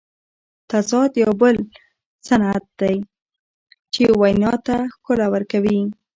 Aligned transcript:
تضاد 0.69 1.11
یو 1.23 1.31
بل 1.41 1.57
صنعت 2.27 2.63
دئ، 2.79 2.97
چي 3.93 4.03
وینا 4.21 4.53
ته 4.65 4.77
ښکلا 4.93 5.27
ورکوي. 5.33 5.79